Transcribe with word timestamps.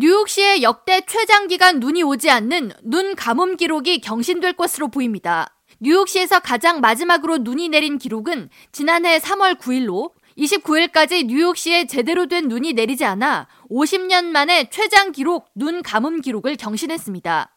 뉴욕시의 0.00 0.62
역대 0.62 1.02
최장기간 1.02 1.78
눈이 1.78 2.02
오지 2.04 2.30
않는 2.30 2.72
눈 2.82 3.14
가뭄 3.14 3.58
기록이 3.58 4.00
경신될 4.00 4.54
것으로 4.54 4.88
보입니다. 4.88 5.54
뉴욕시에서 5.78 6.40
가장 6.40 6.80
마지막으로 6.80 7.36
눈이 7.36 7.68
내린 7.68 7.98
기록은 7.98 8.48
지난해 8.72 9.18
3월 9.18 9.58
9일로 9.58 10.12
29일까지 10.38 11.26
뉴욕시에 11.26 11.86
제대로 11.86 12.28
된 12.28 12.48
눈이 12.48 12.72
내리지 12.72 13.04
않아 13.04 13.46
50년 13.70 14.24
만에 14.24 14.70
최장 14.70 15.12
기록 15.12 15.50
눈 15.54 15.82
가뭄 15.82 16.22
기록을 16.22 16.56
경신했습니다. 16.56 17.54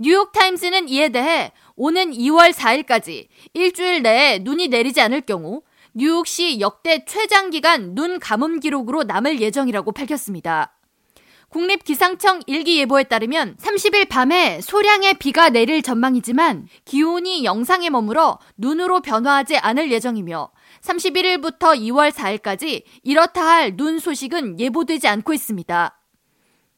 뉴욕타임스는 0.00 0.88
이에 0.88 1.10
대해 1.10 1.52
오는 1.76 2.10
2월 2.10 2.52
4일까지 2.52 3.28
일주일 3.54 4.02
내에 4.02 4.40
눈이 4.40 4.66
내리지 4.66 5.00
않을 5.00 5.20
경우 5.20 5.62
뉴욕시 5.94 6.58
역대 6.58 7.04
최장기간 7.04 7.94
눈 7.94 8.18
가뭄 8.18 8.58
기록으로 8.58 9.04
남을 9.04 9.40
예정이라고 9.40 9.92
밝혔습니다. 9.92 10.74
국립기상청 11.50 12.42
일기예보에 12.46 13.04
따르면 13.04 13.56
30일 13.56 14.08
밤에 14.08 14.60
소량의 14.60 15.14
비가 15.14 15.48
내릴 15.48 15.82
전망이지만 15.82 16.68
기온이 16.84 17.44
영상에 17.44 17.88
머물어 17.90 18.38
눈으로 18.56 19.00
변화하지 19.00 19.56
않을 19.56 19.90
예정이며 19.90 20.50
31일부터 20.82 21.78
2월 21.78 22.10
4일까지 22.10 22.82
이렇다 23.02 23.46
할 23.46 23.76
눈 23.76 23.98
소식은 23.98 24.60
예보되지 24.60 25.08
않고 25.08 25.32
있습니다. 25.32 25.94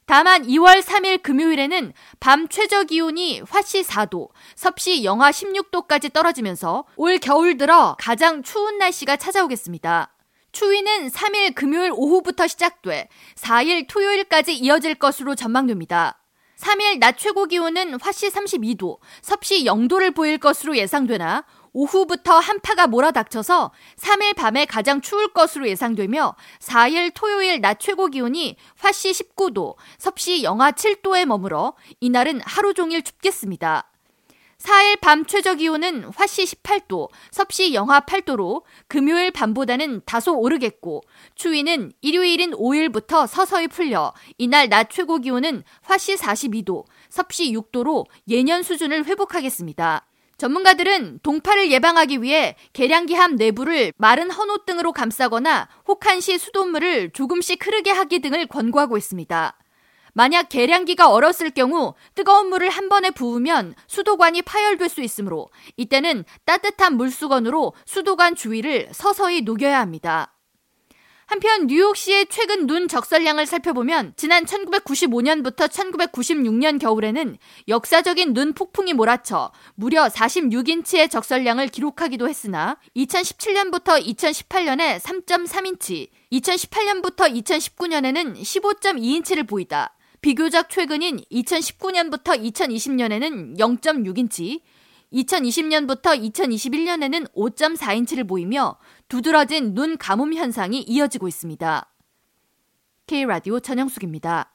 다만 0.05 0.43
2월 0.43 0.81
3일 0.81 1.21
금요일에는 1.23 1.93
밤 2.19 2.47
최저 2.49 2.83
기온이 2.83 3.41
화씨 3.49 3.83
4도, 3.83 4.29
섭씨 4.55 5.03
영하 5.03 5.31
16도까지 5.31 6.11
떨어지면서 6.11 6.85
올 6.97 7.17
겨울 7.17 7.57
들어 7.57 7.95
가장 7.97 8.43
추운 8.43 8.77
날씨가 8.77 9.15
찾아오겠습니다. 9.15 10.13
추위는 10.51 11.09
3일 11.09 11.55
금요일 11.55 11.91
오후부터 11.93 12.47
시작돼 12.47 13.07
4일 13.35 13.85
토요일까지 13.87 14.55
이어질 14.55 14.95
것으로 14.95 15.35
전망됩니다. 15.35 16.17
3일 16.57 16.99
낮 16.99 17.17
최고 17.17 17.45
기온은 17.45 17.99
화씨 17.99 18.29
32도, 18.29 18.99
섭씨 19.23 19.63
0도를 19.65 20.13
보일 20.13 20.37
것으로 20.37 20.77
예상되나 20.77 21.43
오후부터 21.73 22.37
한파가 22.37 22.87
몰아닥쳐서 22.87 23.71
3일 23.97 24.35
밤에 24.35 24.65
가장 24.65 25.01
추울 25.01 25.33
것으로 25.33 25.67
예상되며 25.67 26.35
4일 26.59 27.11
토요일 27.15 27.61
낮 27.61 27.79
최고 27.79 28.07
기온이 28.07 28.57
화씨 28.77 29.11
19도, 29.11 29.75
섭씨 29.97 30.43
영하 30.43 30.71
7도에 30.71 31.25
머물어 31.25 31.73
이날은 31.99 32.41
하루 32.43 32.73
종일 32.73 33.01
춥겠습니다. 33.01 33.90
4일 34.61 34.99
밤 34.99 35.25
최저 35.25 35.55
기온은 35.55 36.03
화씨 36.15 36.43
18도, 36.43 37.09
섭씨 37.31 37.73
영하 37.73 38.01
8도로 38.01 38.61
금요일 38.87 39.31
밤보다는 39.31 40.01
다소 40.05 40.37
오르겠고 40.37 41.01
추위는 41.33 41.91
일요일인 42.01 42.51
5일부터 42.51 43.25
서서히 43.25 43.67
풀려 43.67 44.13
이날 44.37 44.69
낮 44.69 44.91
최고 44.91 45.17
기온은 45.17 45.63
화씨 45.81 46.15
42도, 46.15 46.85
섭씨 47.09 47.51
6도로 47.53 48.05
예년 48.29 48.61
수준을 48.61 49.05
회복하겠습니다. 49.05 50.05
전문가들은 50.37 51.19
동파를 51.23 51.71
예방하기 51.71 52.21
위해 52.21 52.55
계량기함 52.73 53.35
내부를 53.35 53.93
마른 53.97 54.29
헌옷 54.29 54.65
등으로 54.65 54.91
감싸거나 54.91 55.69
혹한 55.87 56.19
시 56.19 56.37
수돗물을 56.37 57.11
조금씩 57.11 57.65
흐르게 57.65 57.91
하기 57.91 58.19
등을 58.19 58.47
권고하고 58.47 58.97
있습니다. 58.97 59.57
만약 60.13 60.49
계량기가 60.49 61.09
얼었을 61.09 61.51
경우 61.51 61.93
뜨거운 62.15 62.47
물을 62.47 62.69
한 62.69 62.89
번에 62.89 63.11
부으면 63.11 63.75
수도관이 63.87 64.41
파열될 64.41 64.89
수 64.89 65.01
있으므로 65.01 65.49
이때는 65.77 66.25
따뜻한 66.45 66.97
물수건으로 66.97 67.73
수도관 67.85 68.35
주위를 68.35 68.89
서서히 68.91 69.41
녹여야 69.41 69.79
합니다. 69.79 70.35
한편 71.31 71.67
뉴욕시의 71.67 72.25
최근 72.29 72.67
눈 72.67 72.89
적설량을 72.89 73.45
살펴보면 73.45 74.11
지난 74.17 74.43
1995년부터 74.43 75.69
1996년 75.69 76.77
겨울에는 76.77 77.37
역사적인 77.69 78.33
눈 78.33 78.51
폭풍이 78.51 78.93
몰아쳐 78.93 79.53
무려 79.75 80.09
46인치의 80.09 81.09
적설량을 81.09 81.69
기록하기도 81.69 82.27
했으나 82.27 82.77
2017년부터 82.97 84.05
2018년에 84.05 84.99
3.3인치, 84.99 86.09
2018년부터 86.33 87.33
2019년에는 87.33 88.35
15.2인치를 88.35 89.47
보이다. 89.47 89.95
비교적 90.21 90.69
최근인 90.69 91.17
2019년부터 91.31 92.39
2020년에는 92.39 93.57
0.6인치, 93.57 94.61
2020년부터 95.13 96.15
2021년에는 96.31 97.33
5.4인치를 97.33 98.27
보이며 98.27 98.77
두드러진 99.07 99.73
눈 99.73 99.97
가뭄 99.97 100.35
현상이 100.35 100.81
이어지고 100.83 101.27
있습니다. 101.27 101.91
K라디오 103.07 103.59
전영숙입니다. 103.59 104.53